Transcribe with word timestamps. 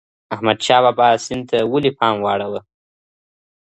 احمد 0.33 0.59
شاه 0.65 0.81
بابا 0.85 1.07
سیند 1.25 1.43
ته 1.49 1.57
ولې 1.71 1.91
پام 1.99 2.15
واړاوه؟ 2.21 2.59